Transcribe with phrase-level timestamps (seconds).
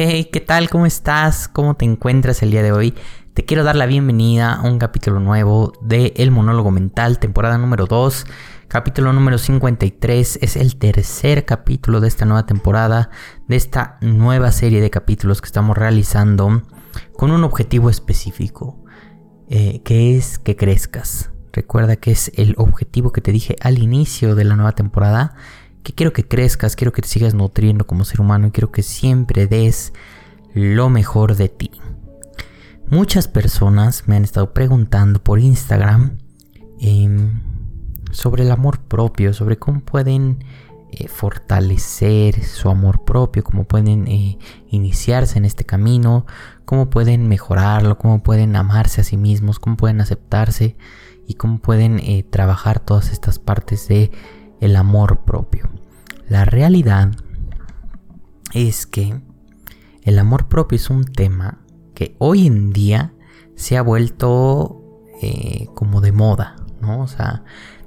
[0.00, 0.70] Hey, ¿qué tal?
[0.70, 1.48] ¿Cómo estás?
[1.48, 2.94] ¿Cómo te encuentras el día de hoy?
[3.34, 7.86] Te quiero dar la bienvenida a un capítulo nuevo de El Monólogo Mental, temporada número
[7.86, 8.24] 2,
[8.68, 10.38] capítulo número 53.
[10.40, 13.10] Es el tercer capítulo de esta nueva temporada,
[13.48, 16.62] de esta nueva serie de capítulos que estamos realizando
[17.14, 18.84] con un objetivo específico,
[19.48, 21.32] eh, que es que crezcas.
[21.52, 25.34] Recuerda que es el objetivo que te dije al inicio de la nueva temporada
[25.88, 28.82] que quiero que crezcas, quiero que te sigas nutriendo como ser humano y quiero que
[28.82, 29.94] siempre des
[30.52, 31.70] lo mejor de ti.
[32.90, 36.18] Muchas personas me han estado preguntando por Instagram
[36.78, 37.40] em,
[38.10, 40.44] sobre el amor propio, sobre cómo pueden
[40.90, 44.36] eh, fortalecer su amor propio, cómo pueden eh,
[44.68, 46.26] iniciarse en este camino,
[46.66, 50.76] cómo pueden mejorarlo, cómo pueden amarse a sí mismos, cómo pueden aceptarse
[51.26, 54.10] y cómo pueden eh, trabajar todas estas partes de
[54.60, 55.68] el amor propio.
[56.28, 57.10] La realidad
[58.52, 59.20] es que
[60.02, 61.58] el amor propio es un tema
[61.94, 63.12] que hoy en día
[63.56, 64.82] se ha vuelto
[65.20, 67.00] eh, como de moda, ¿no?
[67.00, 67.44] O sea,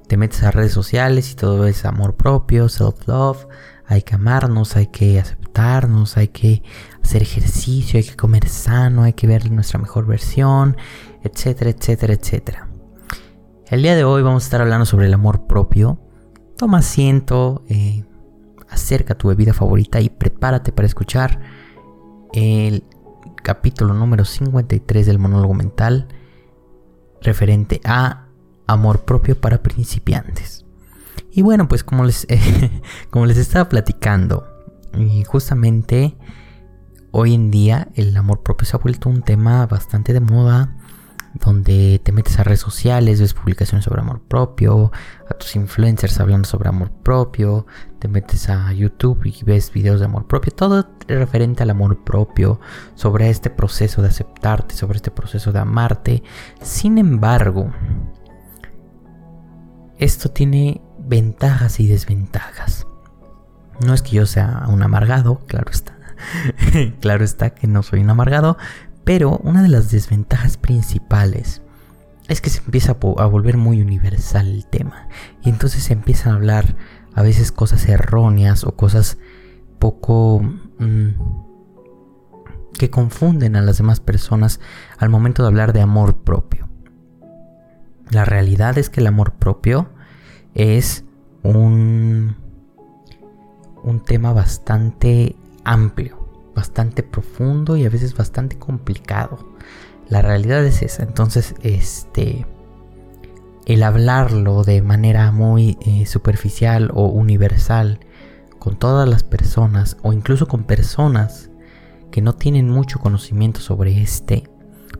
[0.07, 3.47] te metes a redes sociales y todo es amor propio, self-love,
[3.85, 6.63] hay que amarnos, hay que aceptarnos, hay que
[7.01, 10.77] hacer ejercicio, hay que comer sano, hay que ver nuestra mejor versión,
[11.23, 12.69] etcétera, etcétera, etcétera.
[13.67, 15.99] El día de hoy vamos a estar hablando sobre el amor propio
[16.61, 18.05] Toma asiento, eh,
[18.69, 21.41] acerca tu bebida favorita y prepárate para escuchar
[22.33, 22.83] el
[23.41, 26.07] capítulo número 53 del monólogo mental
[27.19, 28.27] referente a
[28.67, 30.63] amor propio para principiantes.
[31.31, 32.27] Y bueno, pues como les,
[33.09, 34.45] como les estaba platicando,
[35.25, 36.15] justamente
[37.09, 40.77] hoy en día el amor propio se ha vuelto un tema bastante de moda
[41.33, 44.91] donde te metes a redes sociales, ves publicaciones sobre amor propio,
[45.29, 47.65] a tus influencers hablando sobre amor propio,
[47.99, 52.59] te metes a YouTube y ves videos de amor propio, todo referente al amor propio,
[52.95, 56.23] sobre este proceso de aceptarte, sobre este proceso de amarte.
[56.61, 57.71] Sin embargo,
[59.97, 62.87] esto tiene ventajas y desventajas.
[63.85, 65.97] No es que yo sea un amargado, claro está.
[66.99, 68.57] claro está que no soy un amargado,
[69.03, 71.61] pero una de las desventajas principales
[72.27, 75.07] es que se empieza a, volver muy universal el tema.
[75.41, 76.75] Y entonces se empiezan a hablar
[77.13, 79.17] a veces cosas erróneas o cosas
[79.79, 80.41] poco...
[80.79, 81.09] Mm,
[82.77, 84.59] que confunden a las demás personas
[84.97, 86.69] al momento de hablar de amor propio.
[88.09, 89.89] La realidad es que el amor propio
[90.55, 91.03] es
[91.43, 92.37] un,
[93.83, 96.20] un tema bastante amplio
[96.55, 99.39] bastante profundo y a veces bastante complicado.
[100.09, 101.03] La realidad es esa.
[101.03, 102.45] Entonces, este.
[103.65, 107.99] El hablarlo de manera muy eh, superficial o universal
[108.57, 111.51] con todas las personas o incluso con personas
[112.11, 114.43] que no tienen mucho conocimiento sobre este,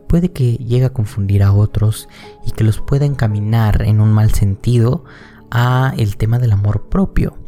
[0.08, 2.08] puede que llegue a confundir a otros
[2.44, 5.04] y que los pueda encaminar en un mal sentido
[5.50, 7.38] a el tema del amor propio.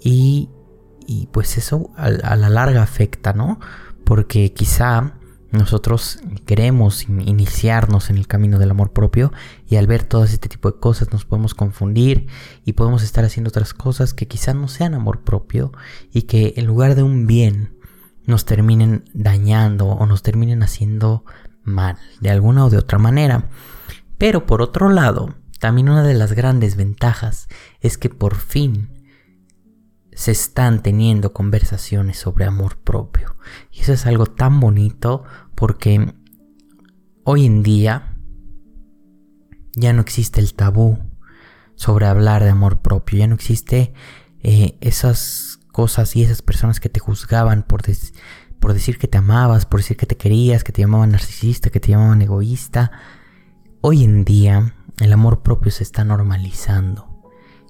[0.00, 0.50] Y
[1.06, 3.60] y pues eso a, la larga afecta, ¿no?
[4.04, 5.14] Porque quizá
[5.50, 9.32] nosotros queremos iniciarnos en el camino del amor propio
[9.68, 12.26] y al ver todo este tipo de cosas nos podemos confundir
[12.64, 15.72] y podemos estar haciendo otras cosas que quizá no sean amor propio
[16.12, 17.78] y que en lugar de un bien
[18.26, 21.24] nos terminen dañando o nos terminen haciendo
[21.62, 23.48] mal de alguna o de otra manera.
[24.18, 27.48] Pero por otro lado, también una de las grandes ventajas
[27.80, 28.90] es que por fin
[30.14, 33.36] se están teniendo conversaciones sobre amor propio.
[33.70, 36.14] Y eso es algo tan bonito porque
[37.24, 38.16] hoy en día
[39.74, 40.98] ya no existe el tabú
[41.74, 43.92] sobre hablar de amor propio, ya no existe
[44.40, 47.82] eh, esas cosas y esas personas que te juzgaban por,
[48.60, 51.80] por decir que te amabas, por decir que te querías, que te llamaban narcisista, que
[51.80, 52.92] te llamaban egoísta.
[53.80, 57.13] Hoy en día el amor propio se está normalizando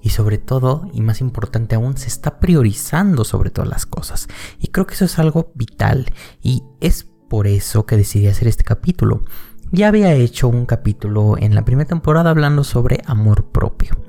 [0.05, 4.27] y sobre todo, y más importante aún, se está priorizando sobre todas las cosas.
[4.59, 6.13] Y creo que eso es algo vital
[6.43, 9.23] y es por eso que decidí hacer este capítulo.
[9.71, 13.99] Ya había hecho un capítulo en la primera temporada hablando sobre amor propio.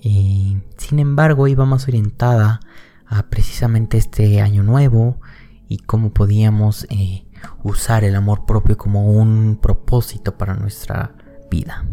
[0.00, 2.60] Y, sin embargo, iba más orientada
[3.06, 5.20] a precisamente este año nuevo
[5.68, 7.26] y cómo podíamos eh,
[7.62, 11.14] usar el amor propio como un propósito para nuestra
[11.50, 11.84] vida.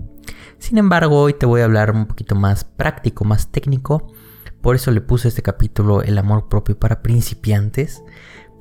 [0.64, 4.14] Sin embargo, hoy te voy a hablar un poquito más práctico, más técnico.
[4.62, 8.02] Por eso le puse este capítulo El amor propio para principiantes.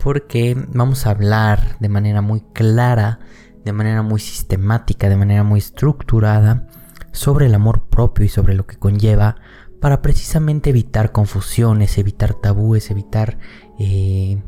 [0.03, 3.21] Porque vamos a hablar de manera muy clara,
[3.65, 6.67] de manera muy sistemática, de manera muy estructurada
[7.13, 9.37] sobre el amor propio y sobre lo que conlleva
[9.81, 13.39] para precisamente evitar confusiones, evitar tabúes, evitar
[13.79, 14.43] eh,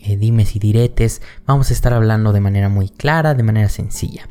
[0.00, 4.28] eh, dimes y diretes, vamos a estar hablando de manera muy clara, de manera sencilla.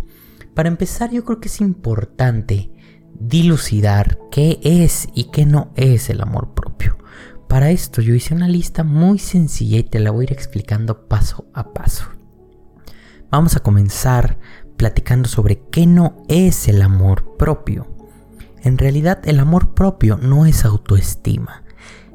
[0.54, 2.72] Para empezar, yo creo que es importante
[3.20, 6.98] dilucidar qué es y qué no es el amor propio.
[7.48, 11.08] Para esto yo hice una lista muy sencilla y te la voy a ir explicando
[11.08, 12.06] paso a paso.
[13.30, 14.38] Vamos a comenzar
[14.78, 17.88] platicando sobre qué no es el amor propio.
[18.62, 21.63] En realidad el amor propio no es autoestima.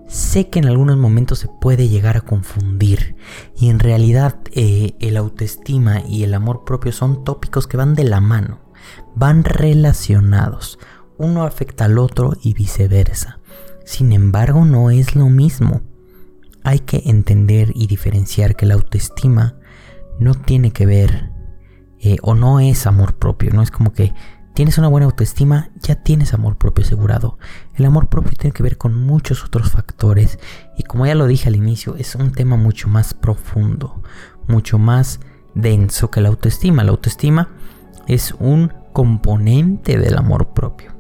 [0.09, 3.17] Sé que en algunos momentos se puede llegar a confundir
[3.55, 8.05] y en realidad eh, el autoestima y el amor propio son tópicos que van de
[8.05, 8.59] la mano,
[9.15, 10.79] van relacionados,
[11.19, 13.39] uno afecta al otro y viceversa.
[13.85, 15.83] Sin embargo, no es lo mismo.
[16.65, 19.57] Hay que entender y diferenciar que la autoestima
[20.19, 21.33] no tiene que ver
[22.01, 24.15] eh, o no es amor propio, no es como que
[24.59, 27.39] tienes una buena autoestima, ya tienes amor propio asegurado.
[27.77, 30.41] El amor propio tiene que ver con muchos otros factores
[30.77, 34.03] y como ya lo dije al inicio, es un tema mucho más profundo,
[34.49, 35.21] mucho más
[35.55, 36.83] denso que la autoestima.
[36.83, 37.51] La autoestima
[38.09, 40.93] es un componente del amor propio.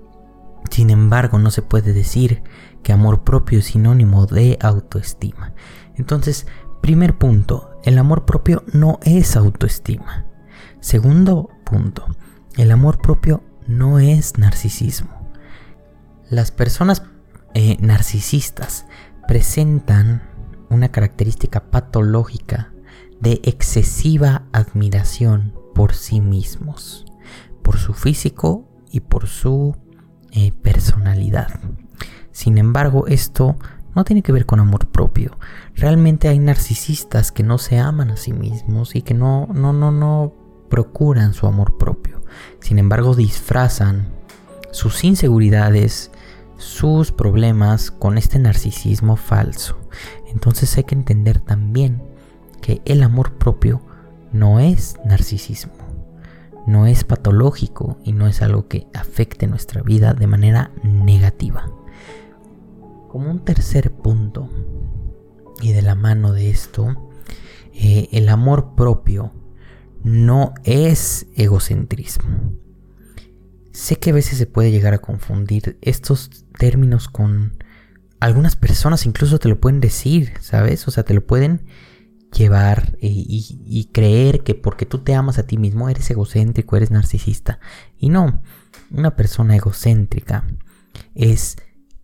[0.71, 2.45] Sin embargo, no se puede decir
[2.85, 5.53] que amor propio es sinónimo de autoestima.
[5.97, 6.47] Entonces,
[6.81, 10.27] primer punto, el amor propio no es autoestima.
[10.79, 12.07] Segundo punto,
[12.57, 15.31] el amor propio no es narcisismo.
[16.29, 17.03] Las personas
[17.55, 18.87] eh, narcisistas
[19.29, 20.23] presentan
[20.71, 22.73] una característica patológica
[23.21, 27.05] de excesiva admiración por sí mismos,
[27.63, 29.77] por su físico y por su
[30.33, 31.61] eh, personalidad.
[32.33, 33.57] Sin embargo, esto
[33.95, 35.39] no tiene que ver con amor propio.
[35.75, 39.91] Realmente hay narcisistas que no se aman a sí mismos y que no, no, no,
[39.91, 40.33] no
[40.69, 42.18] procuran su amor propio.
[42.61, 44.09] Sin embargo, disfrazan
[44.71, 46.11] sus inseguridades,
[46.57, 49.79] sus problemas con este narcisismo falso.
[50.29, 52.03] Entonces hay que entender también
[52.61, 53.83] que el amor propio
[54.33, 55.73] no es narcisismo,
[56.67, 61.71] no es patológico y no es algo que afecte nuestra vida de manera negativa.
[63.09, 64.51] Como un tercer punto,
[65.61, 67.11] y de la mano de esto,
[67.75, 69.33] eh, el amor propio
[70.03, 72.55] no es egocentrismo.
[73.73, 77.57] Sé que a veces se puede llegar a confundir estos términos con
[78.21, 80.89] algunas personas, incluso te lo pueden decir, ¿sabes?
[80.89, 81.67] O sea, te lo pueden
[82.33, 87.59] llevar y, creer que porque tú te amas a ti mismo eres egocéntrico, eres narcisista.
[87.99, 88.43] Y no,
[88.91, 90.45] una persona egocéntrica
[91.15, 91.57] es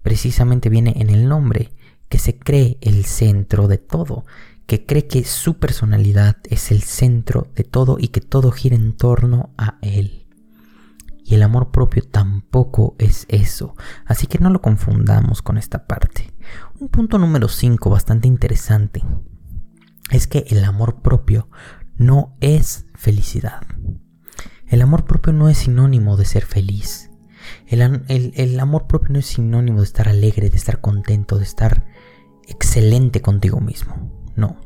[0.02, 1.72] precisamente viene en el nombre,
[2.08, 4.24] que se cree el centro de todo,
[4.66, 8.96] que cree que su personalidad es el centro de todo y que todo gira en
[8.96, 10.26] torno a él.
[11.24, 13.74] Y el amor propio tampoco es eso,
[14.04, 16.34] así que no lo confundamos con esta parte.
[16.78, 19.02] Un punto número 5 bastante interesante
[20.10, 21.48] es que el amor propio
[21.96, 23.62] no es felicidad.
[24.66, 27.10] El amor propio no es sinónimo de ser feliz.
[27.66, 31.86] El, el, amor propio no es sinónimo de estar alegre, de estar contento, de estar
[32.46, 34.12] excelente contigo mismo.
[34.36, 34.60] No.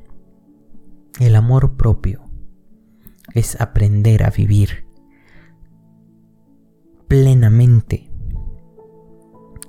[1.19, 2.23] El amor propio
[3.35, 4.87] es aprender a vivir
[7.09, 8.09] plenamente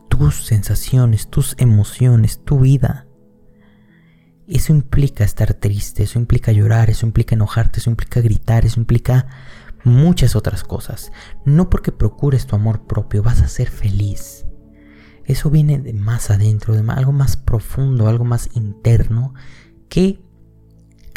[0.10, 3.08] tus sensaciones, tus emociones, tu vida.
[4.48, 9.26] Eso implica estar triste, eso implica llorar, eso implica enojarte, eso implica gritar, eso implica
[9.84, 11.12] muchas otras cosas.
[11.46, 14.46] No porque procures tu amor propio vas a ser feliz.
[15.26, 19.34] Eso viene de más adentro, de algo más profundo, algo más interno
[19.88, 20.29] que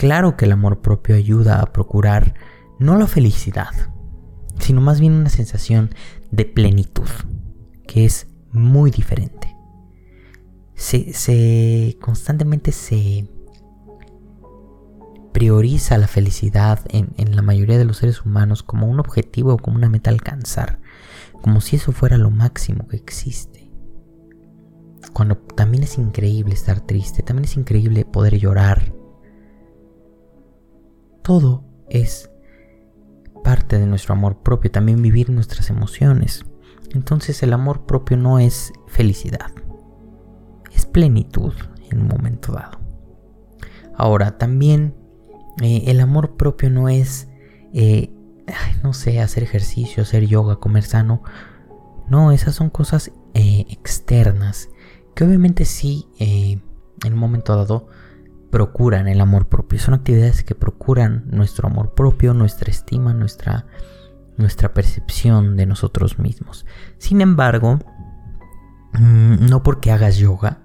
[0.03, 2.35] claro que el amor propio ayuda a procurar
[2.81, 3.71] no la felicidad,
[4.59, 5.91] sino más bien una sensación
[6.33, 7.09] de plenitud,
[7.87, 9.57] que es muy diferente.
[10.75, 13.29] Se, constantemente se
[15.33, 19.59] prioriza la felicidad en, en, la mayoría de los seres humanos como un objetivo o
[19.59, 20.81] como una meta a alcanzar,
[21.43, 23.71] como si eso fuera lo máximo que existe.
[25.13, 29.01] Cuando también es increíble estar triste, también es increíble poder llorar.
[31.23, 32.31] Todo es
[33.45, 36.45] parte de nuestro amor propio, también vivir nuestras emociones.
[36.91, 39.51] Entonces el amor propio no es felicidad,
[40.73, 41.55] es plenitud
[41.91, 42.81] en un momento dado.
[43.95, 44.95] Ahora, también
[45.61, 47.29] eh, el amor propio no es,
[47.73, 48.13] eh,
[48.83, 51.23] no sé, hacer ejercicio, hacer yoga, comer sano.
[52.09, 54.69] No, esas son cosas eh, externas
[55.15, 57.89] que obviamente sí, en un momento dado,
[58.53, 59.79] procuran el amor propio.
[59.79, 63.65] Son actividades que procuran nuestro amor propio, nuestra estima, nuestra,
[64.37, 66.67] nuestra percepción de nosotros mismos.
[66.99, 67.79] Sin embargo,
[68.93, 70.61] mm, no porque hagas yoga,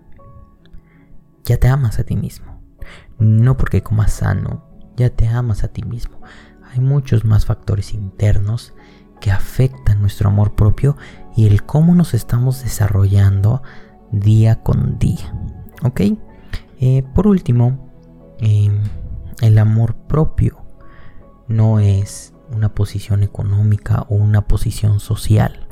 [1.45, 2.61] ya te amas a ti mismo.
[3.19, 6.19] No porque comas sano, ya te amas a ti mismo.
[6.69, 8.73] Hay muchos más factores internos
[9.21, 10.97] que afectan nuestro amor propio
[11.37, 13.63] y el cómo nos estamos desarrollando
[14.11, 15.33] día con día.
[15.83, 16.01] ¿Ok?
[16.79, 17.91] Eh, por último,
[18.39, 18.81] em,
[19.41, 20.63] el amor propio
[21.47, 25.67] no es una posición económica o una posición social.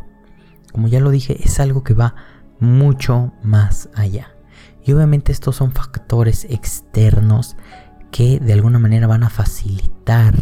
[0.72, 2.16] Como ya lo dije, es algo que va
[2.60, 4.36] mucho más allá.
[4.84, 7.56] Y obviamente estos son factores externos
[8.12, 10.36] que de alguna manera van a facilitar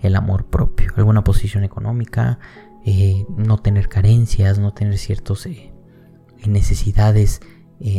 [0.00, 0.92] el amor propio.
[0.96, 2.38] Alguna posición económica,
[2.84, 5.72] eh, no tener carencias, no tener ciertas eh,
[6.46, 7.40] necesidades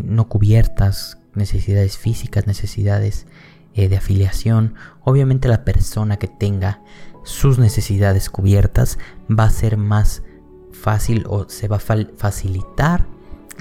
[0.04, 3.28] no cubiertas, necesidades físicas, necesidades
[3.76, 4.76] de afiliación.
[5.04, 6.82] Obviamente la persona que tenga
[7.24, 10.24] sus necesidades cubiertas va a ser más
[10.72, 13.08] fácil o se va a facilitar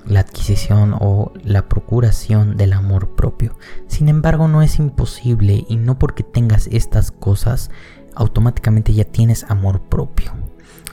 [0.06, 3.56] la adquisición o la procuración del amor propio.
[3.86, 7.70] Sin embargo, no es imposible y no porque tengas estas cosas
[8.14, 10.32] automáticamente ya tienes amor propio.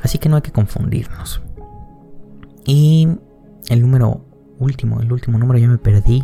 [0.01, 1.41] Así que no hay que confundirnos.
[2.65, 3.07] Y
[3.69, 4.25] el número
[4.59, 6.23] último, el último número ya me perdí.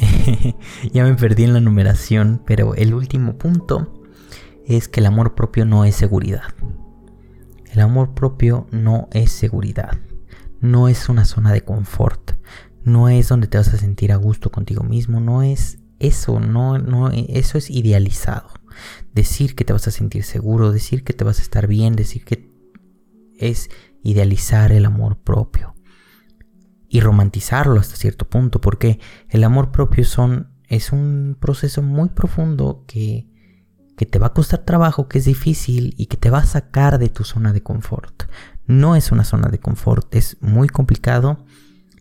[0.92, 4.02] ya me perdí en la numeración, pero el último punto
[4.66, 6.54] es que el amor propio no es seguridad.
[7.72, 9.98] El amor propio no es seguridad.
[10.60, 12.32] No es una zona de confort.
[12.82, 15.20] No es donde te vas a sentir a gusto contigo mismo.
[15.20, 16.40] No es eso.
[16.40, 18.48] No, no, eso es idealizado.
[19.14, 22.24] Decir que te vas a sentir seguro, decir que te vas a estar bien, decir
[22.24, 22.50] que
[23.38, 23.70] es
[24.02, 25.74] idealizar el amor propio.
[26.90, 32.84] Y romantizarlo hasta cierto punto, porque el amor propio son, es un proceso muy profundo
[32.86, 33.30] que
[34.00, 36.98] que te va a costar trabajo, que es difícil y que te va a sacar
[36.98, 38.22] de tu zona de confort.
[38.66, 41.44] No es una zona de confort, es muy complicado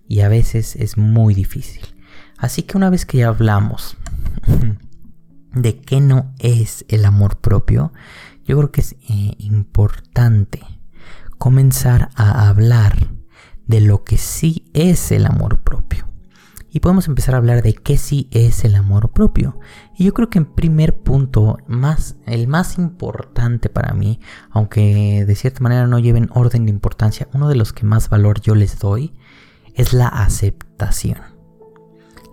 [0.07, 1.83] y a veces es muy difícil.
[2.37, 3.97] Así que una vez que ya hablamos
[5.53, 7.91] de qué no es el amor propio,
[8.45, 10.61] yo creo que es eh, importante
[11.37, 13.09] comenzar a hablar
[13.69, 16.09] de lo que sí es el amor propio
[16.71, 19.59] y podemos empezar a hablar de qué sí es el amor propio.
[19.97, 24.19] Y yo creo que en primer punto, más, el más importante para mí,
[24.51, 28.39] aunque de cierta manera no lleven orden de importancia, uno de los que más valor
[28.41, 29.13] yo les doy
[29.73, 31.17] es la aceptación.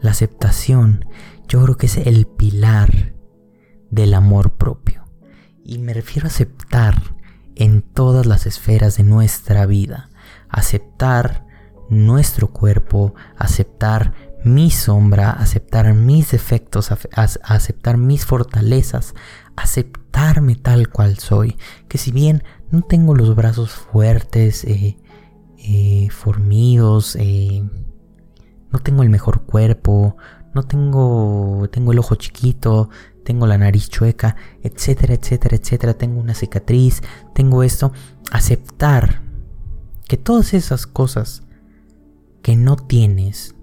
[0.02, 1.06] La aceptación
[1.48, 3.14] yo creo que es el pilar
[3.90, 5.04] del amor propio.
[5.64, 7.16] Y me refiero a aceptar
[7.54, 10.10] en todas las esferas de nuestra vida.
[10.48, 11.46] Aceptar
[11.88, 14.12] nuestro cuerpo, aceptar
[14.44, 19.14] mi sombra, aceptar mis defectos, aceptar mis fortalezas,
[19.56, 21.56] aceptarme tal cual soy.
[21.88, 24.98] Que si bien no tengo los brazos fuertes, eh,
[25.58, 27.68] eh, formidos, eh,
[28.70, 30.16] no tengo el mejor cuerpo,
[30.54, 32.88] no tengo, tengo el ojo chiquito,
[33.24, 37.02] tengo la nariz chueca, etcétera, etcétera, etcétera, tengo una cicatriz,
[37.34, 37.92] tengo esto,
[38.30, 39.25] aceptar
[40.08, 41.42] que todas esas cosas
[42.42, 43.54] que no tienes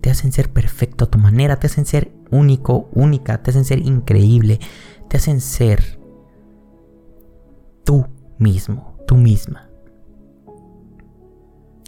[0.00, 3.80] te hacen ser perfecto a tu manera, te hacen ser único, única, te hacen ser
[3.80, 4.58] increíble,
[5.08, 6.00] te hacen ser
[7.84, 8.06] tú
[8.38, 9.68] mismo, tú misma.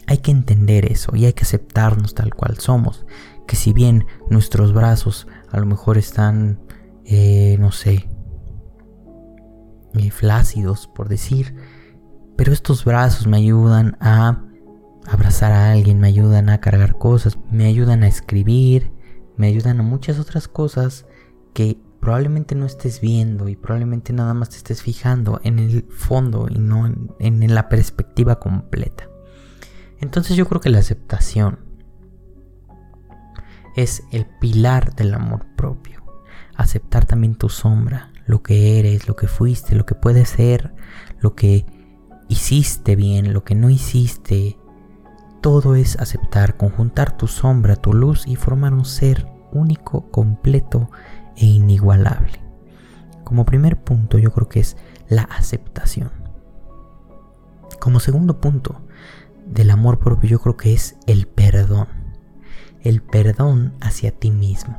[0.06, 3.06] Hay que entender eso y hay que aceptarnos tal cual somos.
[3.46, 6.60] Que si bien nuestros brazos a lo mejor están,
[7.04, 8.08] eh, no sé,
[9.94, 11.54] eh, flácidos por decir,
[12.36, 14.42] pero estos brazos me ayudan a
[15.06, 18.92] abrazar a alguien, me ayudan a cargar cosas, me ayudan a escribir,
[19.36, 21.06] me ayudan a muchas otras cosas
[21.52, 26.48] que probablemente no estés viendo y probablemente nada más te estés fijando en el fondo
[26.50, 29.08] y no en, la perspectiva completa.
[30.00, 31.60] Entonces yo creo que la aceptación
[33.74, 36.04] es el pilar del amor propio.
[36.56, 40.74] Aceptar también tu sombra, lo que eres, lo que fuiste, lo que puedes ser,
[41.20, 41.64] lo que
[42.28, 44.58] hiciste bien, lo que no hiciste,
[45.40, 50.90] todo es aceptar, conjuntar tu sombra, tu luz y formar un ser único, completo
[51.36, 52.40] e inigualable.
[53.24, 54.76] Como primer punto yo creo que es
[55.08, 56.10] la aceptación.
[57.78, 58.80] Como segundo punto
[59.46, 61.88] del amor propio yo creo que es el perdón.
[62.80, 64.76] El perdón hacia ti mismo.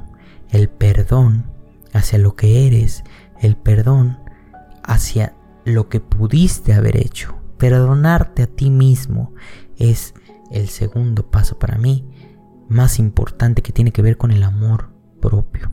[0.50, 1.46] El perdón
[1.94, 3.04] hacia lo que eres.
[3.40, 4.18] El perdón
[4.84, 5.35] hacia
[5.66, 7.36] lo que pudiste haber hecho.
[7.58, 9.34] Perdonarte a ti mismo
[9.78, 10.14] es
[10.52, 12.08] el segundo paso para mí
[12.70, 14.90] más importante que tiene que ver con el amor
[15.22, 15.72] propio.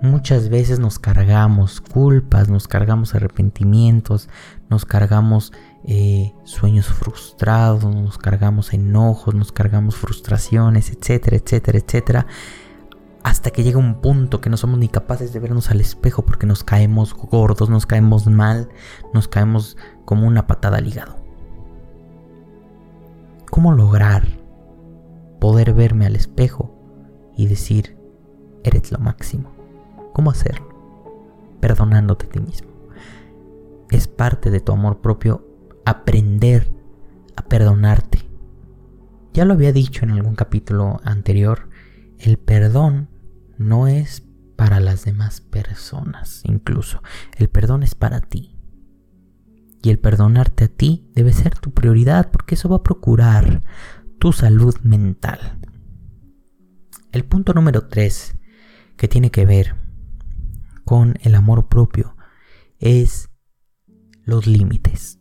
[0.00, 4.28] Muchas veces nos cargamos culpas, nos cargamos arrepentimientos,
[4.68, 5.52] nos cargamos
[5.84, 12.26] eh, sueños frustrados, nos cargamos enojos, nos cargamos frustraciones, etcétera, etcétera, etcétera.
[13.24, 16.46] Hasta que llega un punto que no somos ni capaces de vernos al espejo porque
[16.46, 18.68] nos caemos gordos, nos caemos mal,
[19.14, 21.16] nos caemos como una patada al hígado.
[23.50, 24.26] ¿Cómo lograr
[25.38, 26.74] poder verme al espejo
[27.36, 27.96] y decir,
[28.64, 29.52] eres lo máximo?
[30.12, 30.68] ¿Cómo hacerlo?
[31.60, 32.70] Perdonándote a ti mismo.
[33.90, 35.46] Es parte de tu amor propio
[35.84, 36.72] aprender
[37.36, 38.18] a perdonarte.
[39.32, 41.68] Ya lo había dicho en algún capítulo anterior,
[42.18, 43.11] el perdón
[43.58, 44.22] no es
[44.56, 47.02] para las demás personas, incluso.
[47.36, 48.58] El perdón es para ti.
[49.82, 53.62] Y el perdonarte a ti debe ser tu prioridad porque eso va a procurar
[54.18, 55.58] tu salud mental.
[57.10, 58.36] El punto número 3
[58.96, 59.74] que tiene que ver
[60.84, 62.16] con el amor propio
[62.78, 63.30] es
[64.24, 65.18] los límites.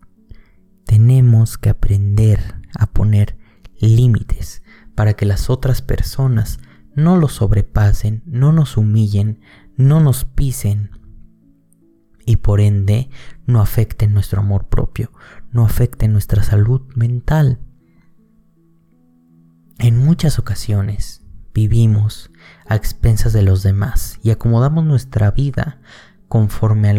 [0.85, 2.39] Tenemos que aprender
[2.77, 3.37] a poner
[3.79, 4.61] límites
[4.95, 6.59] para que las otras personas
[6.95, 9.39] no los sobrepasen, no nos humillen,
[9.77, 10.91] no nos pisen
[12.25, 13.09] y por ende
[13.45, 15.11] no afecten nuestro amor propio,
[15.51, 17.59] no afecten nuestra salud mental.
[19.79, 22.31] En muchas ocasiones vivimos
[22.67, 25.81] a expensas de los demás y acomodamos nuestra vida
[26.27, 26.95] conforme a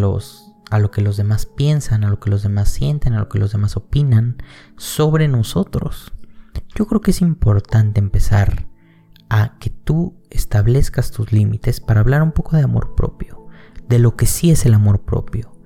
[0.71, 3.39] a lo que los demás piensan, a lo que los demás sienten, a lo que
[3.39, 4.43] los demás opinan
[4.77, 6.13] sobre nosotros.
[6.75, 8.67] Yo creo que es importante empezar
[9.35, 13.47] a que tú establezcas tus límites para hablar un poco de amor propio,
[13.89, 15.57] de lo que sí es el amor propio.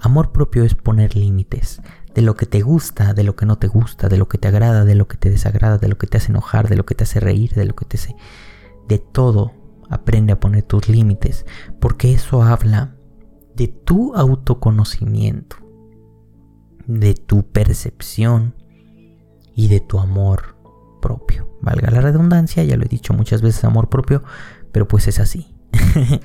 [0.00, 1.80] Amor propio es poner límites,
[2.16, 4.48] de lo que te gusta, de lo que no te gusta, de lo que te
[4.48, 6.96] agrada, de lo que te desagrada, de lo que te hace enojar, de lo que
[6.96, 8.16] te hace reír, de lo que te hace...
[8.88, 9.52] De todo
[9.88, 11.46] aprende a poner tus límites,
[11.78, 12.96] porque eso habla
[13.54, 15.58] de tu autoconocimiento,
[16.88, 18.56] de tu percepción
[19.54, 20.56] y de tu amor
[21.00, 21.51] propio.
[21.62, 24.22] Valga la redundancia, ya lo he dicho muchas veces, amor propio,
[24.72, 25.54] pero pues es así.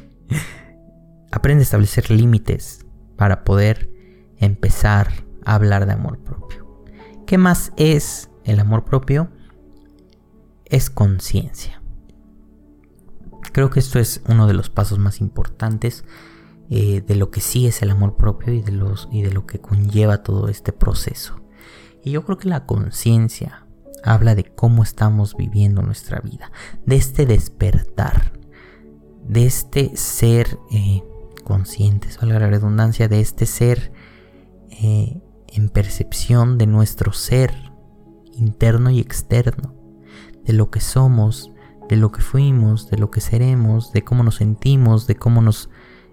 [1.31, 3.91] Aprende a establecer límites para poder
[4.37, 5.11] empezar
[5.45, 6.83] a hablar de amor propio.
[7.27, 9.29] ¿Qué más es el amor propio?
[10.65, 11.81] Es conciencia.
[13.53, 16.03] Creo que esto es uno de los pasos más importantes
[16.69, 19.45] eh, de lo que sí es el amor propio y de, los, y de lo
[19.45, 21.41] que conlleva todo este proceso.
[22.03, 23.66] Y yo creo que la conciencia
[24.07, 26.51] habla de cómo estamos viviendo nuestra vida,
[26.85, 28.33] de este despertar,
[29.27, 31.03] de este ser eh,
[31.43, 33.91] conscientes, valga la redundancia, de este ser
[34.69, 37.53] eh, en percepción de nuestro ser
[38.33, 39.75] interno y externo,
[40.45, 41.51] de lo que somos,
[41.89, 45.69] de lo que fuimos, de lo que seremos, de cómo nos sentimos, de cómo nos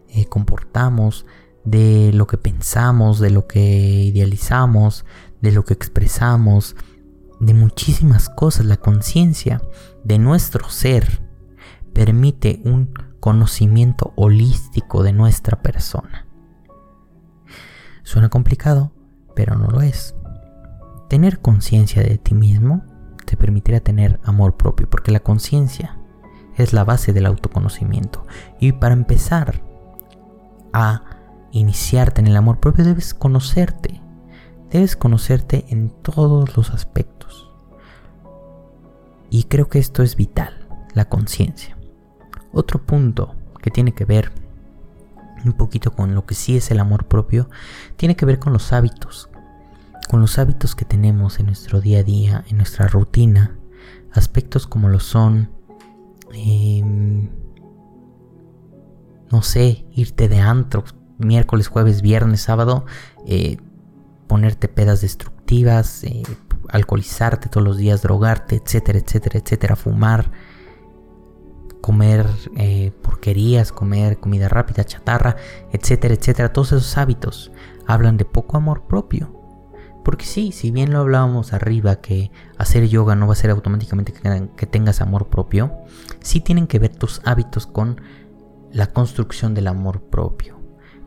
[0.08, 1.26] eh, comportamos,
[1.64, 5.04] de lo que pensamos, de lo que idealizamos,
[5.40, 6.76] de lo que expresamos,
[7.44, 8.66] de muchísimas cosas.
[8.66, 9.60] La conciencia
[10.02, 11.22] de nuestro ser
[11.92, 16.26] permite un conocimiento holístico de nuestra persona.
[18.02, 18.92] Suena complicado,
[19.34, 20.14] pero no lo es.
[21.08, 22.84] Tener conciencia de ti mismo
[23.24, 25.98] te permitirá tener amor propio, porque la conciencia
[26.56, 28.26] es la base del autoconocimiento.
[28.60, 29.62] Y para empezar
[30.72, 31.02] a
[31.52, 34.02] iniciarte en el amor propio debes conocerte.
[34.70, 37.13] Debes conocerte en todos los aspectos.
[39.34, 41.76] Y creo que esto es vital, la conciencia.
[42.52, 44.30] Otro punto que tiene que ver
[45.44, 47.50] un poquito con lo que sí es el amor propio,
[47.96, 49.28] tiene que ver con los hábitos.
[50.08, 53.58] Con los hábitos que tenemos en nuestro día a día, en nuestra rutina.
[54.12, 55.50] Aspectos como lo son...
[56.32, 57.28] Em,
[59.32, 60.84] no sé, irte de antro
[61.18, 62.86] miércoles, jueves, viernes, sábado,
[63.26, 63.56] eh,
[64.28, 66.22] ponerte pedas destructivas, eh,
[66.68, 70.30] alcoholizarte todos los días, drogarte, etcétera, etcétera, etcétera, fumar,
[71.80, 75.36] comer eh, porquerías, comer comida rápida, chatarra,
[75.70, 76.52] etcétera, etcétera.
[76.52, 77.52] Todos esos hábitos
[77.86, 79.44] hablan de poco amor propio.
[80.02, 84.12] Porque sí, si bien lo hablábamos arriba, que hacer yoga no va a ser automáticamente
[84.12, 85.72] que, que tengas amor propio,
[86.20, 88.00] sí tienen que ver tus hábitos con
[88.70, 90.58] la construcción del amor propio.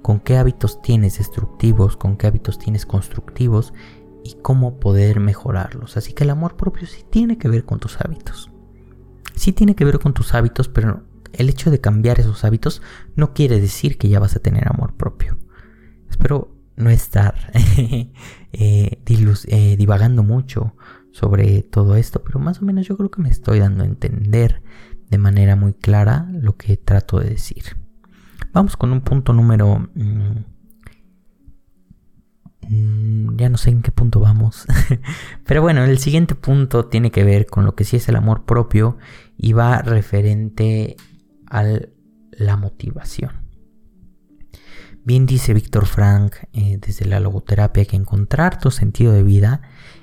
[0.02, 3.74] Con qué hábitos tienes destructivos, con qué hábitos tienes constructivos
[4.28, 5.98] y cómo poder mejorarlos.
[5.98, 8.52] Así que el amor propio sí tiene que ver con tus hábitos.
[9.36, 12.82] Sí tiene que ver con tus hábitos, pero el hecho de cambiar esos hábitos
[13.16, 15.38] no quiere decir que ya vas a tener amor propio.
[16.10, 17.36] Espero no estar
[17.78, 18.12] eh,
[18.54, 20.76] eh, divagando mucho
[21.12, 24.62] sobre todo esto, pero más o menos yo creo que me estoy dando a entender
[25.10, 27.64] de manera muy clara lo que trato de decir.
[28.54, 29.90] Vamos con un punto número...
[29.96, 30.57] Mm,
[32.70, 34.66] ya no sé en qué punto vamos.
[35.46, 38.46] Pero bueno, el siguiente punto tiene que ver con lo que sí es el amor
[38.46, 38.98] propio
[39.38, 40.98] y va referente
[41.50, 41.64] a
[42.32, 43.32] la motivación.
[45.04, 49.62] Bien dice Víctor Frank eh, desde la logoterapia que encontrar tu sentido de vida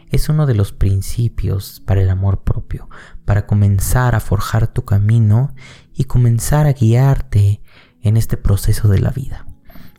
[0.08, 2.88] es uno de los principios para el amor propio,
[3.24, 5.54] para comenzar a forjar tu camino
[5.92, 7.60] y comenzar a guiarte
[8.00, 9.46] en este proceso de la vida.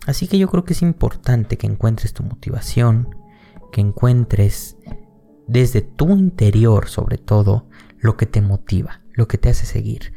[0.05, 3.15] Así que yo creo que es importante que encuentres tu motivación,
[3.71, 4.77] que encuentres
[5.47, 10.13] desde tu interior sobre todo lo que te motiva, lo que te hace seguir.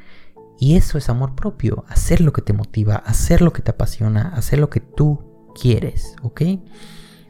[0.58, 4.28] Y eso es amor propio, hacer lo que te motiva, hacer lo que te apasiona,
[4.30, 6.42] hacer lo que tú quieres, ¿ok?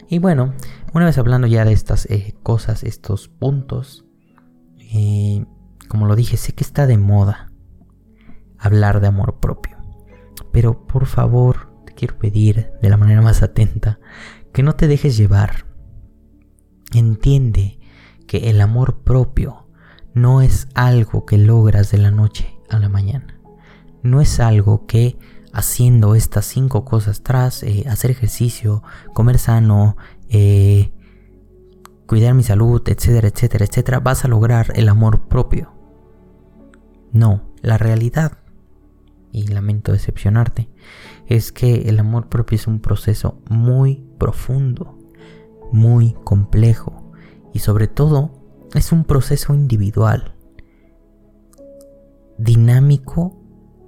[0.08, 0.54] Y bueno,
[0.94, 4.06] una vez hablando ya de estas eh, cosas, estos puntos,
[4.78, 5.44] eh,
[5.88, 7.52] como lo dije, sé que está de moda
[8.58, 9.76] hablar de amor propio.
[10.50, 13.98] Pero por favor, quiero pedir de la manera más atenta
[14.52, 15.66] que no te dejes llevar.
[16.94, 17.80] Entiende
[18.28, 19.66] que el amor propio
[20.14, 23.40] no es algo que logras de la noche a la mañana.
[24.04, 25.18] No es algo que
[25.52, 29.96] haciendo estas cinco cosas tras, eh, hacer ejercicio, comer sano,
[30.28, 30.92] eh,
[32.06, 35.72] cuidar mi salud, etcétera, etcétera, etcétera, vas a lograr el amor propio.
[37.10, 38.38] No, la realidad,
[39.32, 40.68] y lamento decepcionarte,
[41.28, 44.98] es que el amor propio es un proceso muy profundo,
[45.70, 47.12] muy complejo
[47.52, 48.32] y sobre todo
[48.74, 50.34] es un proceso individual,
[52.38, 53.38] dinámico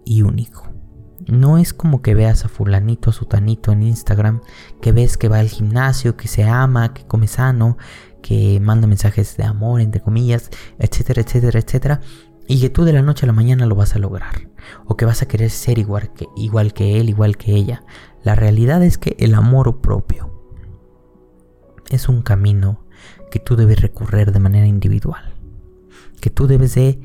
[0.04, 0.68] y único.
[1.26, 4.40] No es como que veas a fulanito, sutanito en Instagram,
[4.80, 7.76] que ves que va al gimnasio, que se ama, que come sano,
[8.22, 12.00] que manda mensajes de amor, entre comillas, etcétera, etcétera, etcétera,
[12.50, 14.48] y que tú de la noche a la mañana lo vas a lograr,
[14.84, 17.84] o que vas a querer ser igual que, igual que él, igual que ella.
[18.24, 20.52] La realidad es que el amor propio
[21.90, 22.84] es un camino
[23.30, 25.32] que tú debes recurrir de manera individual,
[26.20, 27.00] que tú debes de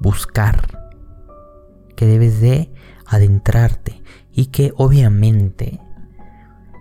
[0.00, 0.92] buscar,
[1.96, 2.70] que debes de
[3.06, 5.80] adentrarte y que obviamente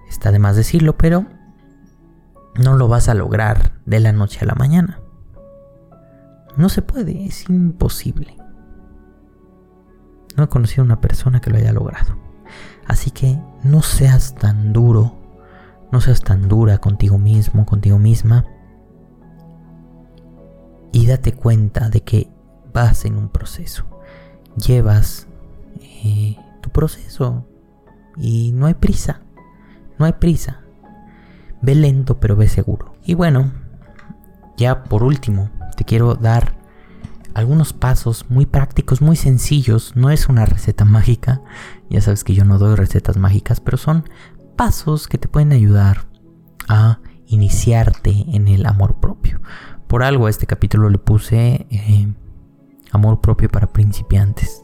[0.10, 1.26] está de más decirlo, pero
[2.56, 5.00] no lo vas a lograr de la noche a la mañana.
[6.60, 8.36] No se puede, es imposible.
[10.36, 12.18] No he conocido a una persona que lo haya logrado.
[12.86, 15.16] Así que no seas tan duro,
[15.90, 18.44] no seas tan dura contigo mismo, contigo misma
[20.92, 22.30] y date cuenta de que
[22.74, 23.86] vas en un proceso.
[24.58, 25.30] Llevas
[26.04, 27.48] eh, tu proceso
[28.18, 29.22] y no hay prisa.
[29.98, 30.60] No hay prisa.
[31.62, 32.96] Ve lento pero ve seguro.
[33.06, 33.50] Y bueno,
[34.58, 36.58] ya por último, te quiero dar
[37.34, 39.96] algunos pasos muy prácticos, muy sencillos.
[39.96, 41.42] No es una receta mágica.
[41.90, 44.04] Ya sabes que yo no doy recetas mágicas, pero son
[44.58, 46.06] pasos que te pueden ayudar
[46.68, 49.40] a iniciarte en el amor propio.
[49.88, 52.14] Por algo a este capítulo le puse eh,
[52.92, 54.62] amor propio para principiantes.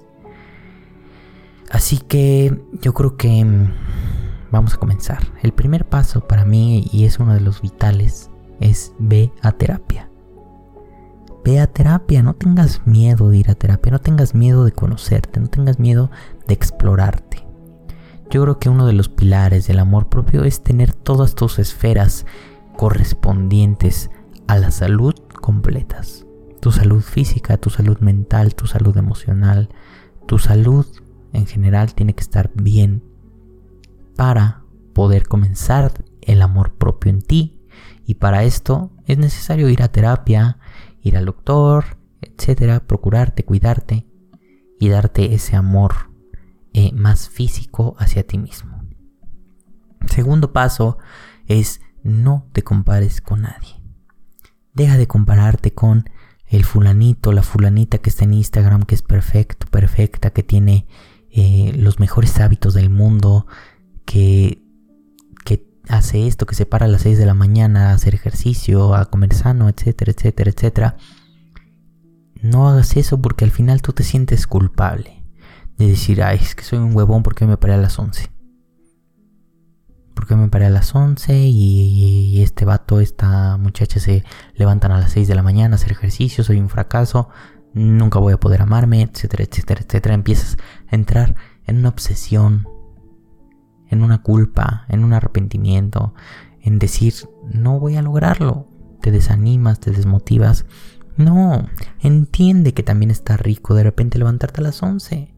[1.71, 3.71] Así que yo creo que mm,
[4.51, 5.19] vamos a comenzar.
[5.41, 10.04] El primer paso para mí, y es uno de los vitales, es ve a terapia.
[11.45, 15.39] Ve a terapia, no tengas miedo de ir a terapia, no tengas miedo de conocerte,
[15.39, 16.09] no tengas miedo
[16.47, 17.45] de explorarte.
[18.31, 22.25] Yo creo que uno de los pilares del amor propio es tener todas tus esferas
[22.75, 24.09] correspondientes
[24.47, 26.25] a la salud completas.
[26.61, 29.69] Tu salud física, tu salud mental, tu salud emocional,
[30.25, 30.87] tu salud
[31.31, 33.03] en general tiene que estar bien
[34.15, 37.61] para poder comenzar el amor propio en ti.
[38.07, 40.57] Y para esto es necesario ir a terapia,
[41.05, 44.07] ir al doctor, etcétera, procurarte, cuidarte
[44.79, 46.11] y darte ese amor
[46.73, 48.83] eh, más físico hacia ti mismo.
[50.07, 50.97] Segundo paso
[51.45, 53.81] es no te compares con nadie.
[54.73, 56.09] Deja de compararte con
[56.47, 60.87] el fulanito, la fulanita que está en Instagram, que es perfecto, perfecta, que tiene
[61.29, 63.45] eh, los mejores hábitos del mundo,
[64.05, 64.64] que,
[65.89, 69.05] hace esto, que se para a las 6 de la mañana a hacer ejercicio, a
[69.05, 70.97] comer sano, etcétera, etcétera, etcétera.
[72.41, 75.23] No hagas eso porque al final tú te sientes culpable
[75.77, 78.35] de decir, ay, es que soy un huevón porque me paré a las 11
[80.15, 84.23] porque me paré a las 11 y este vato, esta muchacha se
[84.55, 87.29] levantan a las 6 de la mañana a hacer ejercicio, soy un fracaso,
[87.73, 90.15] nunca voy a poder amarme, etcétera, etcétera, etcétera.
[90.15, 90.57] Empiezas
[90.89, 91.35] a entrar
[91.67, 92.67] en una obsesión,
[93.95, 96.13] en una culpa, en un arrepentimiento,
[96.61, 97.13] en decir,
[97.51, 98.67] no voy a lograrlo.
[99.01, 100.65] Te desanimas, te desmotivas.
[101.17, 101.67] No,
[102.01, 105.33] entiende que también está rico de repente levantarte a las 11.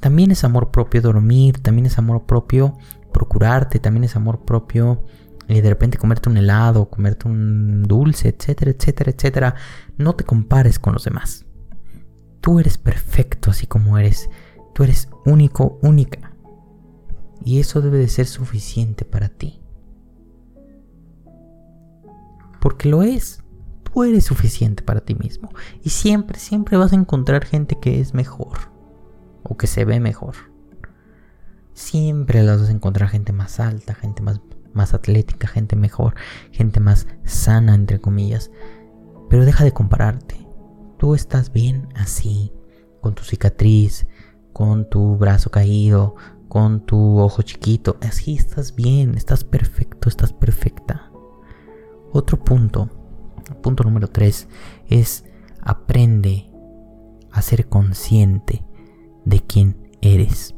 [0.00, 2.76] También es amor propio dormir, también es amor propio
[3.12, 5.04] procurarte, también es amor propio.
[5.48, 9.54] Y de repente comerte un helado, comerte un dulce, etcétera, etcétera, etcétera.
[9.96, 11.46] No te compares con los demás.
[12.40, 14.28] Tú eres perfecto así como eres.
[14.74, 16.25] Tú eres único, única.
[17.44, 19.60] Y eso debe de ser suficiente para ti.
[22.60, 23.42] Porque lo es.
[23.84, 25.50] Tú eres suficiente para ti mismo.
[25.82, 28.58] Y siempre, siempre vas a encontrar gente que es mejor.
[29.42, 30.34] O que se ve mejor.
[31.72, 34.40] Siempre las vas a encontrar gente más alta, gente más,
[34.72, 36.14] más atlética, gente mejor,
[36.50, 38.50] gente más sana, entre comillas.
[39.28, 40.46] Pero deja de compararte.
[40.98, 42.52] Tú estás bien así,
[43.00, 44.06] con tu cicatriz,
[44.52, 46.16] con tu brazo caído,
[46.56, 47.98] con tu ojo chiquito.
[48.00, 51.10] Así estás bien, estás perfecto, estás perfecta.
[52.12, 52.88] Otro punto,
[53.62, 54.48] punto número 3,
[54.88, 55.26] es
[55.60, 56.50] aprende
[57.30, 58.64] a ser consciente
[59.26, 60.54] de quién eres.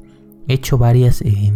[0.47, 1.53] He hecho varias eh,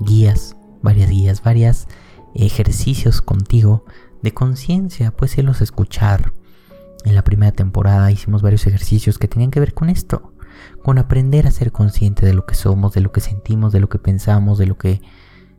[0.00, 1.88] guías, varias guías, varias
[2.34, 3.84] ejercicios contigo
[4.22, 6.32] de conciencia, puedes irlos a escuchar.
[7.04, 10.29] En la primera temporada hicimos varios ejercicios que tenían que ver con esto,
[10.82, 13.88] con aprender a ser consciente de lo que somos, de lo que sentimos, de lo
[13.88, 15.00] que pensamos, de lo que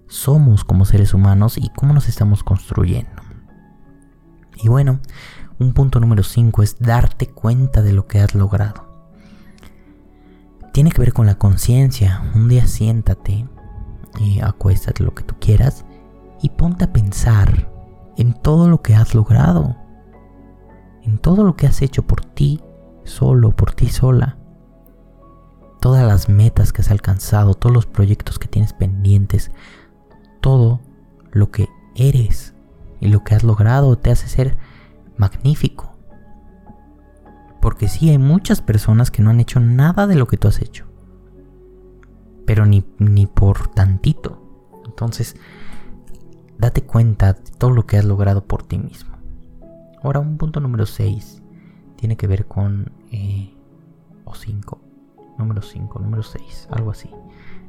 [0.07, 3.21] somos como seres humanos y cómo nos estamos construyendo.
[4.63, 4.99] Y bueno,
[5.59, 8.89] un punto número 5 es darte cuenta de lo que has logrado.
[10.73, 12.31] Tiene que ver con la conciencia.
[12.33, 13.45] Un día siéntate,
[14.19, 15.85] y acuéstate lo que tú quieras
[16.41, 17.69] y ponte a pensar
[18.17, 19.77] en todo lo que has logrado,
[21.03, 22.61] en todo lo que has hecho por ti
[23.03, 24.37] solo, por ti sola,
[25.81, 29.51] todas las metas que has alcanzado, todos los proyectos que tienes pendientes,
[30.39, 30.79] todo
[31.31, 32.53] lo que eres
[32.99, 34.57] y lo que has logrado te hace ser
[35.17, 35.97] magnífico.
[37.59, 40.61] Porque sí hay muchas personas que no han hecho nada de lo que tú has
[40.61, 40.85] hecho.
[42.45, 44.39] Pero ni, ni por tantito.
[44.85, 45.35] Entonces,
[46.59, 49.17] date cuenta de todo lo que has logrado por ti mismo.
[50.03, 51.41] Ahora, un punto número 6
[51.95, 52.91] tiene que ver con...
[53.11, 53.55] Eh,
[54.25, 54.90] o 5.
[55.41, 57.09] Número 5, número 6, algo así.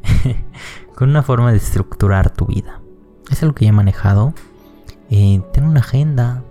[0.94, 2.82] con una forma de estructurar tu vida.
[3.30, 4.34] Es algo que ya he manejado.
[5.08, 6.44] Eh, ten una agenda.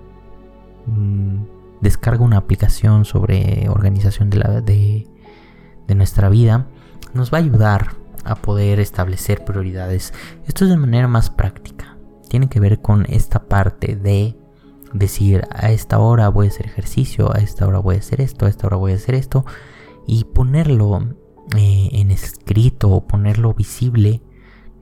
[0.87, 1.43] Mm,
[1.79, 5.07] descarga una aplicación sobre organización de, la, de,
[5.87, 6.67] de nuestra vida.
[7.13, 10.13] Nos va a ayudar a poder establecer prioridades.
[10.47, 11.97] Esto es de manera más práctica.
[12.29, 14.35] Tiene que ver con esta parte de
[14.91, 18.47] decir a esta hora voy a hacer ejercicio, a esta hora voy a hacer esto,
[18.47, 19.45] a esta hora voy a hacer esto
[20.11, 21.15] y ponerlo
[21.55, 24.21] eh, en escrito o ponerlo visible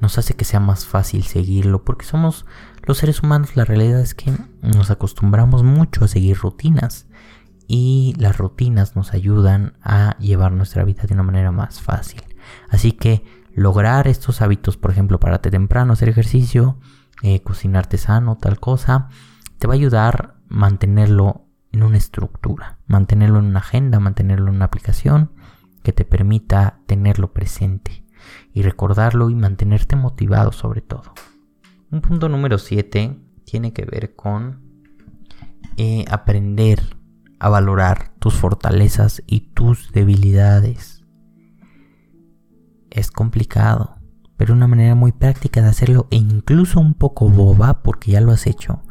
[0.01, 2.47] nos hace que sea más fácil seguirlo porque somos
[2.81, 7.05] los seres humanos la realidad es que nos acostumbramos mucho a seguir rutinas
[7.67, 12.23] y las rutinas nos ayudan a llevar nuestra vida de una manera más fácil.
[12.67, 16.79] Así que lograr estos hábitos por ejemplo pararte temprano hacer ejercicio
[17.21, 19.09] eh, cocinarte sano tal cosa
[19.59, 24.65] te va a ayudar mantenerlo en una estructura, mantenerlo en una agenda, mantenerlo en una
[24.65, 25.31] aplicación
[25.83, 28.03] que te permita tenerlo presente
[28.53, 31.13] y recordarlo y mantenerte motivado sobre todo.
[31.91, 34.61] Un punto número 7 tiene que ver con
[35.77, 36.97] eh, aprender
[37.39, 41.05] a valorar tus fortalezas y tus debilidades.
[42.89, 43.97] Es complicado,
[44.35, 48.31] pero una manera muy práctica de hacerlo e incluso un poco boba porque ya lo
[48.31, 48.81] has hecho,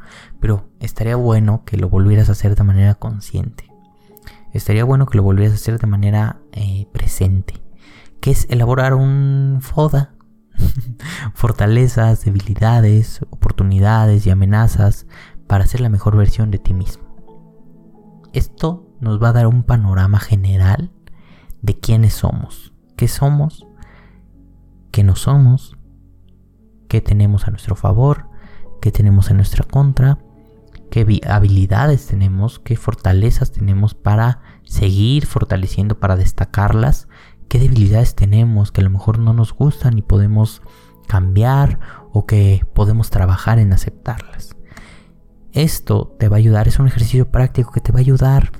[0.40, 3.64] pero estaría bueno que lo volvieras a hacer de manera consciente.
[4.52, 7.54] Estaría bueno que lo volvieras a hacer de manera eh, presente,
[8.20, 10.14] que es elaborar un FODA,
[11.34, 15.06] fortalezas, debilidades, oportunidades y amenazas
[15.46, 17.04] para ser la mejor versión de ti mismo.
[18.32, 20.90] Esto nos va a dar un panorama general
[21.62, 23.68] de quiénes somos, qué somos
[24.90, 25.76] qué no somos,
[26.88, 28.28] qué tenemos a nuestro favor,
[28.80, 30.18] qué tenemos en nuestra contra,
[30.88, 37.08] qué habilidades tenemos, qué fortalezas tenemos para seguir fortaleciendo, para destacarlas,
[37.48, 40.62] qué debilidades tenemos que a lo mejor no nos gustan y podemos
[41.06, 41.80] cambiar
[42.12, 44.54] o que podemos trabajar en aceptarlas.
[45.52, 48.52] Esto te va a ayudar, es un ejercicio práctico que te va a ayudar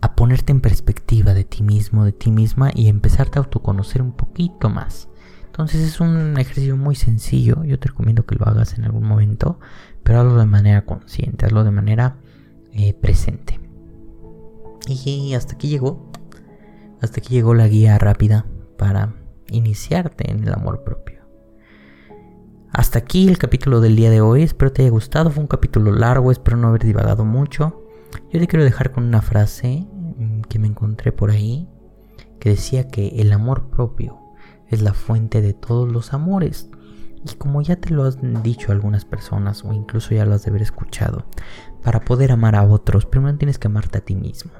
[0.00, 4.12] a ponerte en perspectiva de ti mismo, de ti misma y empezarte a autoconocer un
[4.12, 5.08] poquito más.
[5.58, 7.64] Entonces es un ejercicio muy sencillo.
[7.64, 9.58] Yo te recomiendo que lo hagas en algún momento,
[10.04, 12.18] pero hazlo de manera consciente, hazlo de manera
[12.72, 13.58] eh, presente.
[14.86, 16.12] Y hasta aquí llegó.
[17.00, 19.16] Hasta aquí llegó la guía rápida para
[19.50, 21.22] iniciarte en el amor propio.
[22.72, 24.44] Hasta aquí el capítulo del día de hoy.
[24.44, 25.32] Espero te haya gustado.
[25.32, 26.30] Fue un capítulo largo.
[26.30, 27.84] Espero no haber divagado mucho.
[28.32, 31.68] Yo te quiero dejar con una frase mm, que me encontré por ahí
[32.38, 34.27] que decía que el amor propio
[34.68, 36.70] es la fuente de todos los amores.
[37.24, 40.50] Y como ya te lo han dicho algunas personas, o incluso ya lo has de
[40.50, 41.26] haber escuchado,
[41.82, 44.52] para poder amar a otros, primero tienes que amarte a ti mismo.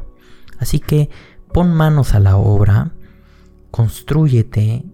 [0.58, 1.08] Así que
[1.52, 2.92] pon manos a la obra,
[3.70, 4.86] Constrúyete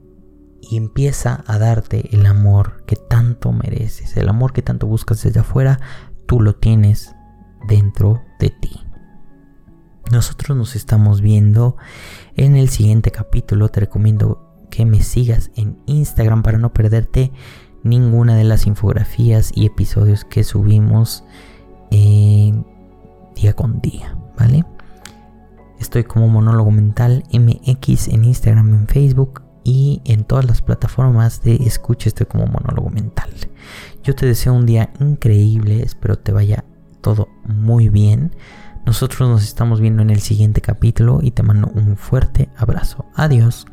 [0.61, 4.17] y empieza a darte el amor que tanto mereces.
[4.17, 5.81] El amor que tanto buscas desde afuera,
[6.27, 7.15] tú lo tienes
[7.69, 8.81] dentro de ti.
[10.11, 11.77] Nosotros nos estamos viendo
[12.35, 13.69] en el siguiente capítulo.
[13.69, 17.33] Te recomiendo que me sigas en Instagram para no perderte
[17.83, 21.25] ninguna de las infografías y episodios que subimos
[21.91, 24.65] día con día, ¿vale?
[25.79, 31.57] Estoy como Monólogo Mental MX en Instagram, en Facebook y en todas las plataformas de
[31.57, 33.31] escucha estoy como Monólogo Mental.
[34.03, 36.65] Yo te deseo un día increíble, espero te vaya
[37.01, 38.35] todo muy bien.
[38.87, 43.07] Nosotros nos estamos viendo en el siguiente capítulo y te mando un fuerte abrazo.
[43.15, 43.67] Adiós.